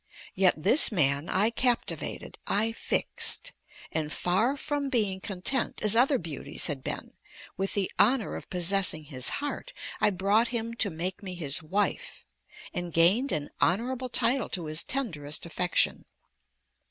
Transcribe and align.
Yet 0.33 0.55
this 0.63 0.91
man 0.91 1.29
I 1.29 1.51
captivated, 1.51 2.39
I 2.47 2.71
fixed; 2.71 3.51
and 3.91 4.11
far 4.11 4.57
from 4.57 4.89
being 4.89 5.19
content, 5.19 5.79
as 5.83 5.95
other 5.95 6.17
beauties 6.17 6.65
had 6.65 6.83
been, 6.83 7.13
with 7.55 7.75
the 7.75 7.91
honor 7.99 8.35
of 8.35 8.49
possessing 8.49 9.03
his 9.03 9.29
heart, 9.45 9.73
I 9.99 10.09
brought 10.09 10.47
him 10.47 10.73
to 10.73 10.89
make 10.89 11.21
me 11.21 11.35
his 11.35 11.61
wife, 11.61 12.25
and 12.73 12.91
gained 12.91 13.31
an 13.31 13.51
honorable 13.61 14.09
title 14.09 14.49
to 14.49 14.65
his 14.65 14.83
tenderest 14.83 15.45
affection. 15.45 16.05